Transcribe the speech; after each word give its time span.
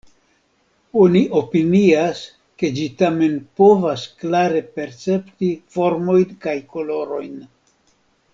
Oni 1.01 1.19
opinias, 1.39 2.21
ke 2.61 2.71
ĝi 2.77 2.87
tamen 3.01 3.37
povas 3.61 4.07
klare 4.23 4.65
percepti 4.79 5.51
formojn 5.77 6.35
kaj 6.47 6.57
kolorojn. 6.75 7.39